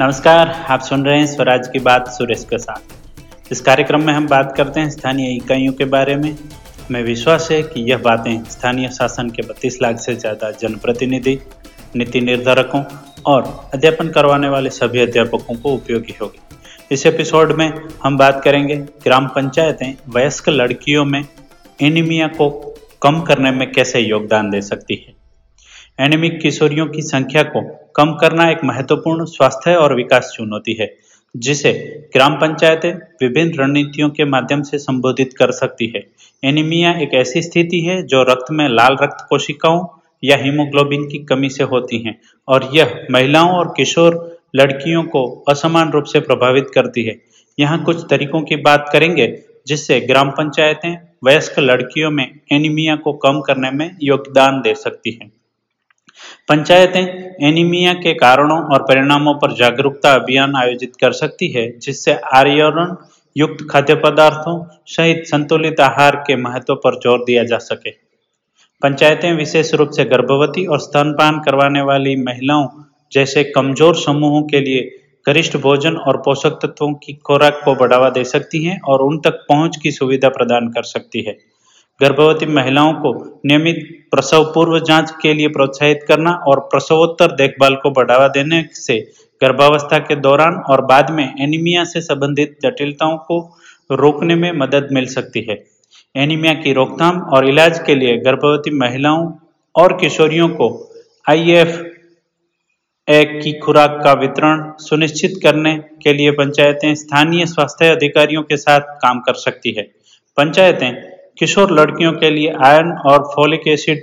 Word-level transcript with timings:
नमस्कार, 0.00 0.48
आप 0.68 0.80
सुन 0.80 1.04
रहे 1.06 1.18
हैं 1.18 1.26
स्वराज 1.26 1.68
की 1.68 1.78
बात 1.78 2.08
सुरेश 2.08 2.44
के 2.44 2.56
साथ। 2.58 3.52
इस 3.52 3.60
कार्यक्रम 3.60 4.02
में 4.04 4.12
हम 4.12 4.26
बात 4.28 4.52
करते 4.56 4.80
हैं 4.80 4.90
स्थानीय 4.90 5.34
इकाइयों 5.36 5.72
के 5.72 5.84
बारे 5.84 6.16
में। 6.16 6.36
मैं 6.90 7.02
विश्वास 7.02 7.48
है 7.50 7.62
कि 7.62 7.80
यह 7.82 7.98
बातें 7.98 8.44
स्थानीय 8.44 8.88
शासन 8.88 9.30
के 9.30 9.42
32 9.42 9.80
लाख 9.82 9.98
से 9.98 10.14
ज़्यादा 10.14 10.50
जनप्रतिनिधि, 10.50 11.38
नीति 11.96 12.20
निर्धारकों 12.20 12.82
और 13.26 13.70
अध्यापन 13.74 14.08
करवाने 14.08 14.48
वाले 14.48 14.70
सभी 14.70 15.00
अध्यापकों 15.00 15.54
को 15.54 15.72
उपयोगी 15.74 16.14
होगी। 16.22 16.94
इस 16.94 17.06
एपिसोड 17.06 17.52
में 17.52 17.72
हम 18.04 18.18
बात 18.18 18.42
करेंगे 18.44 18.76
ग्राम 18.76 19.28
पंचायतें 19.28 19.94
वयस्क 20.08 20.48
लड़कियों 20.48 21.04
में 21.04 21.22
एनीमिया 21.80 22.28
को 22.36 22.50
कम 23.02 23.20
करने 23.22 23.50
में 23.50 23.70
कैसे 23.72 24.00
योगदान 24.00 24.50
दे 24.50 24.62
सकती 24.62 25.04
है। 25.06 25.14
एनीमिक 26.06 26.40
किशोरियों 26.40 26.86
की 26.86 27.02
संख्या 27.04 27.42
को 27.46 27.66
कम 27.96 28.12
करना 28.12 28.48
एक 28.50 28.64
महत्वपूर्ण 28.64 29.24
स्वास्थ्य 29.24 29.74
और 29.74 29.94
विकास 29.94 30.32
चुनौती 30.36 30.72
है, 30.72 30.94
जिसे 31.34 31.72
ग्राम 32.14 32.34
पंचायतें 32.34 32.92
विभिन्न 33.22 33.52
रणनीतियों 33.54 34.08
के 34.10 34.24
माध्यम 34.24 34.62
से 34.62 34.78
संबोधित 34.78 35.32
कर 35.38 35.50
सकती 35.52 35.86
है। 35.86 36.02
एनीमिया 36.42 36.92
एक 36.98 37.14
ऐसी 37.14 37.42
स्थिति 37.42 37.80
है 37.80 38.02
जो 38.02 38.22
रक्त 38.22 38.50
में 38.50 38.68
लाल 38.68 38.96
रक्त 39.02 39.26
कोशिकाओं 39.28 39.84
या 40.22 40.36
हीमोग्लोबिन 40.36 41.08
की 41.08 41.18
कमी 41.24 41.48
से 41.50 41.64
होती 41.64 41.98
हैं 41.98 42.18
और 42.48 42.68
यह 42.74 43.06
महिलाओं 43.10 43.50
और 43.50 43.72
किशोर 43.76 44.14
लड़कियों 44.56 45.02
को 45.04 45.24
असमान 45.48 45.90
रूप 45.90 46.04
से 46.04 46.20
प्रभावित 46.20 46.70
करती 46.74 47.04
है। 47.04 47.16
यहाँ 47.58 47.82
कुछ 47.84 48.04
तरीकों 48.10 48.40
की 48.42 48.56
बात 48.56 48.88
करेंगे, 48.92 49.26
जिससे 49.66 50.00
ग्राम 50.00 50.30
पंचायतें 50.30 50.96
वयस्क 51.24 51.58
लड़कियों 51.58 52.10
में 52.10 52.26
एनीमिया 52.52 52.96
को 52.96 53.12
कम 53.18 53.40
करने 53.40 53.70
में 53.70 53.90
योगदान 54.02 54.60
दे 54.60 54.74
सकती 54.74 55.18
हैं। 55.22 55.30
पंचायतें 56.48 57.46
एनीमिया 57.46 57.92
के 57.94 58.12
कारणों 58.14 58.58
और 58.64 58.82
परिणामों 58.82 59.34
पर 59.34 59.54
जागरूकता 59.56 60.12
अभियान 60.14 60.54
आयोजित 60.56 60.92
कर 60.96 61.12
सकती 61.12 61.48
है, 61.52 61.70
जिससे 61.78 62.12
आर्यरण 62.34 62.94
युक्त 63.36 63.66
खाद्य 63.70 63.94
पदार्थों 63.96 64.54
सहित 64.86 65.24
संतुलित 65.26 65.80
आहार 65.80 66.16
के 66.26 66.36
महत्व 66.36 66.74
पर 66.74 66.98
ज़ोर 67.00 67.24
दिया 67.24 67.42
जा 67.44 67.58
सके। 67.60 67.90
पंचायतें 68.82 69.32
विशेष 69.32 69.72
रूप 69.74 69.90
से 69.90 70.04
गर्भवती 70.04 70.64
और 70.66 70.80
स्तनपान 70.80 71.40
करवाने 71.40 71.82
वाली 71.82 72.14
महिलाओं 72.22 72.68
जैसे 73.12 73.44
कमज़ोर 73.46 73.96
समूहों 73.96 74.42
के 74.44 74.60
लिए 74.60 74.88
गरिष्ठ 75.26 75.56
भोजन 75.56 75.96
और 75.98 76.16
पोषक 76.16 76.58
तत्वों 76.62 76.92
की 76.94 77.12
खुराक 77.26 77.60
को 77.64 77.74
बढ़ावा 77.74 78.10
दे 78.10 78.24
सकती 78.26 78.64
हैं 78.64 78.80
और 78.82 79.02
उन 79.02 79.18
तक 79.20 79.44
पहुँच 79.48 79.76
की 79.76 79.90
सुविधा 79.92 80.28
प्रदान 80.28 80.68
कर 80.68 80.82
सकती 80.84 81.20
है। 81.20 81.36
गर्भवती 82.00 82.46
महिलाओं 82.46 82.92
को 82.92 83.12
नियमित 83.46 83.76
प्रसव 84.10 84.44
पूर्व 84.44 84.78
जाँच 84.78 85.10
के 85.22 85.32
लिए 85.34 85.48
प्रोत्साहित 85.48 86.04
करना 86.08 86.32
और 86.48 86.60
प्रसवोत्तर 86.60 87.34
देखभाल 87.36 87.74
को 87.74 87.90
बढ़ावा 87.90 88.26
देने 88.28 88.62
से 88.72 88.98
गर्भावस्था 89.40 89.98
के 89.98 90.16
दौरान 90.16 90.54
और 90.70 90.80
बाद 90.80 91.10
में 91.10 91.24
एनीमिया 91.24 91.84
से 91.84 92.00
संबंधित 92.00 92.56
जटिलताओं 92.62 93.16
को 93.18 93.38
रोकने 93.90 94.34
में 94.34 94.50
मदद 94.52 94.88
मिल 94.92 95.06
सकती 95.06 95.46
है। 95.50 95.56
एनीमिया 96.16 96.54
की 96.54 96.72
रोकथाम 96.72 97.20
और 97.30 97.48
इलाज 97.48 97.78
के 97.78 97.94
लिए 97.94 98.16
गर्भवती 98.18 98.70
महिलाओं 98.70 99.32
और 99.74 99.96
किशोरियों 99.96 100.48
को 100.48 100.70
आईएफ 101.28 101.82
एक 103.08 103.40
की 103.42 103.52
खुराक 103.58 104.00
का 104.04 104.12
वितरण 104.12 104.70
सुनिश्चित 104.78 105.40
करने 105.42 105.76
के 106.02 106.12
लिए 106.12 106.30
पंचायतें 106.30 106.94
स्थानीय 106.94 107.46
स्वास्थ्य 107.46 107.88
अधिकारियों 107.88 108.42
के 108.42 108.56
साथ 108.56 108.96
काम 109.02 109.20
कर 109.20 109.34
सकती 109.34 109.70
है। 109.70 109.82
पंचायतें 110.36 111.15
किशोर 111.38 111.72
लड़कियों 111.72 112.12
के 112.12 112.30
लिए 112.30 112.52
आयरन 112.64 112.92
और 113.06 113.22
फोलिक 113.24 113.66
एसिड 113.68 114.02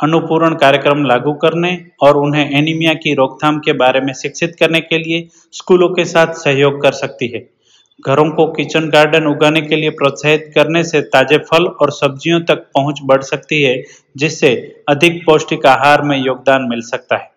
अनुपूरण 0.00 0.54
कार्यक्रम 0.54 1.04
लागू 1.04 1.32
करने 1.32 1.70
और 2.02 2.16
उन्हें 2.16 2.50
एनीमिया 2.50 2.94
की 2.94 3.14
रोकथाम 3.14 3.58
के 3.58 3.72
बारे 3.72 4.00
में 4.00 4.12
शिक्षित 4.12 4.56
करने 4.60 4.80
के 4.80 4.98
लिए 4.98 5.28
स्कूलों 5.52 5.88
के 5.88 6.04
साथ 6.04 6.34
सहयोग 6.34 6.82
कर 6.82 6.92
सकती 6.92 7.28
है। 7.28 7.46
घरों 8.04 8.28
को 8.30 8.46
किचन 8.52 8.88
गार्डन 8.88 9.26
उगाने 9.26 9.60
के 9.60 9.76
लिए 9.76 9.90
प्रोत्साहित 9.90 10.50
करने 10.54 10.84
से 10.84 11.00
ताजे 11.08 11.38
फल 11.50 11.66
और 11.66 11.90
सब्जियों 11.90 12.40
तक 12.40 12.66
पहुँच 12.74 13.00
बढ़ 13.04 13.22
सकती 13.22 13.62
है, 13.62 13.82
जिससे 14.16 14.54
अधिक 14.88 15.22
पौष्टिक 15.26 15.66
आहार 15.66 16.02
में 16.02 16.16
योगदान 16.18 16.68
मिल 16.68 16.80
सकता 16.80 17.16
है। 17.16 17.30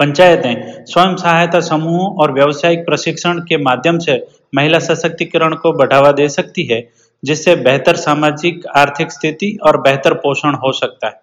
पंचायतें, 0.00 0.84
स्वयं 0.84 1.16
सहायता 1.16 1.60
समूहों 1.60 2.14
और 2.16 2.32
व्यावसायिक 2.32 2.84
प्रशिक्षण 2.86 3.38
के 3.38 3.56
माध्यम 3.56 3.98
से 3.98 4.24
महिला 4.54 4.78
सशक्तिकरण 4.78 5.54
को 5.54 5.72
बढ़ावा 5.72 6.12
दे 6.12 6.28
सकती 6.28 6.62
है 6.62 6.80
जिससे 7.24 7.54
बेहतर 7.54 7.96
सामाजिक, 7.96 8.66
आर्थिक 8.66 9.12
स्थिति 9.12 9.58
और 9.66 9.80
बेहतर 9.80 10.14
पोषण 10.14 10.54
हो 10.54 10.72
सकता 10.72 11.06
है। 11.06 11.20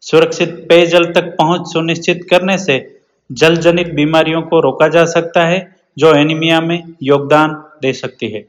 सुरक्षित 0.00 0.66
पेयजल 0.68 1.04
तक 1.04 1.36
पहुँच 1.38 1.60
सुनिश्चित 1.66 2.26
करने 2.30 2.58
से 2.58 3.00
जल 3.32 3.56
जनित 3.56 3.94
बीमारियों 3.94 4.42
को 4.42 4.60
रोका 4.60 4.88
जा 4.88 5.04
सकता 5.04 5.46
है, 5.46 5.76
जो 5.98 6.14
एनीमिया 6.14 6.60
में 6.60 6.82
योगदान 7.02 7.64
दे 7.82 7.92
सकती 7.92 8.28
है। 8.28 8.44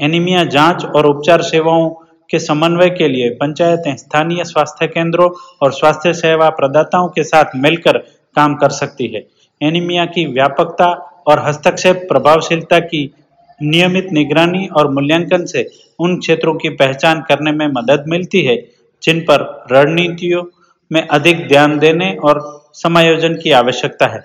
एनीमिया 0.00 0.44
जाँच 0.44 0.84
और 0.84 1.06
उपचार 1.06 1.42
सेवाओं 1.42 1.90
के 2.30 2.38
समन्वय 2.38 2.90
के 2.90 3.08
लिए 3.08 3.30
पंचायतें, 3.30 3.96
स्थानीय 3.96 4.44
स्वास्थ्य 4.44 4.86
केंद्रों 4.86 5.30
और 5.62 5.72
स्वास्थ्य 5.72 6.12
सेवा 6.12 6.48
प्रदाताओं 6.50 7.08
के 7.08 7.22
साथ 7.22 7.44
मिलकर 7.56 7.98
काम 8.36 8.54
कर 8.54 8.68
सकती 8.68 9.06
है। 9.06 9.26
एनीमिया 9.62 10.06
की 10.06 10.26
व्यापकता 10.26 10.92
और 11.26 11.38
हस्तक्षेप 11.38 11.96
प्रभावशीलता 12.08 12.78
की 12.78 13.14
नियमित 13.60 14.08
निगरानी 14.12 14.66
और 14.68 14.90
मूल्यांकन 14.90 15.44
से 15.44 15.68
उन 15.98 16.18
क्षेत्रों 16.18 16.54
की 16.54 16.68
पहचान 16.76 17.20
करने 17.20 17.52
में 17.52 17.66
मदद 17.68 18.04
मिलती 18.08 18.42
है, 18.42 18.56
जिन 19.02 19.20
पर 19.20 19.42
रणनीतियों 19.72 20.42
में 20.90 21.06
अधिक 21.06 21.46
ध्यान 21.48 21.78
देने 21.78 22.14
और 22.24 22.40
समायोजन 22.74 23.34
की 23.34 23.50
आवश्यकता 23.52 24.06
है। 24.06 24.24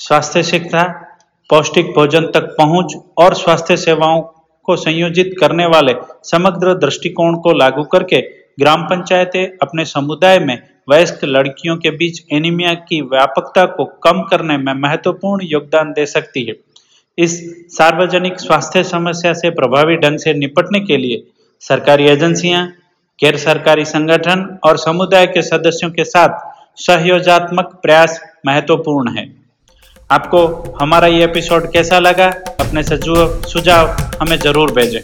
स्वास्थ्य 0.00 0.42
शिक्षा, 0.42 0.82
पौष्टिक 1.50 1.86
भोजन 1.86 2.26
तक 2.26 2.54
पहुँच 2.58 2.94
और 3.18 3.34
स्वास्थ्य 3.34 3.76
सेवाओं 3.76 4.20
को 4.64 4.76
संयोजित 4.76 5.34
करने 5.40 5.66
वाले 5.66 5.92
समग्र 6.24 6.74
दृष्टिकोण 6.74 7.36
को 7.36 7.52
लागू 7.52 7.82
करके 7.84 8.20
ग्राम 8.60 8.82
पंचायतें 8.82 9.44
अपने 9.62 9.84
समुदाय 9.84 10.38
में 10.38 10.58
वयस्क 10.90 11.24
लड़कियों 11.24 11.76
के 11.76 11.90
बीच 11.90 12.22
एनीमिया 12.32 12.74
की 12.74 13.00
व्यापकता 13.02 13.64
को 13.66 13.84
कम 14.04 14.22
करने 14.22 14.56
में 14.56 14.72
महत्वपूर्ण 14.74 15.44
योगदान 15.44 15.92
दे 15.92 16.06
सकती 16.06 16.44
है। 16.44 16.54
इस 17.18 17.40
सार्वजनिक 17.68 18.40
स्वास्थ्य 18.40 18.82
समस्या 18.84 19.32
से 19.32 19.50
प्रभावी 19.50 19.96
ढंग 19.96 20.18
से 20.18 20.32
निपटने 20.34 20.80
के 20.80 20.96
लिए 20.96 21.22
सरकारी 21.62 22.04
एजेंसियाँ, 22.04 22.66
गैर 23.18 23.36
सरकारी 23.36 23.84
संगठन 23.84 24.58
और 24.64 24.76
समुदाय 24.76 25.26
के 25.26 25.42
सदस्यों 25.42 25.90
के 25.90 26.04
साथ 26.04 26.38
सहयोगात्मक 26.76 27.78
प्रयास 27.82 28.20
महत्वपूर्ण 28.46 29.16
है। 29.18 29.26
आपको 30.10 30.46
हमारा 30.80 31.06
ये 31.06 31.24
एपिसोड 31.24 31.70
कैसा 31.72 31.98
लगा? 31.98 32.26
अपने 32.60 32.82
सुझाव 32.82 33.96
हमें 34.22 34.36
ज़रूर 34.36 34.72
भेजें। 34.72 35.00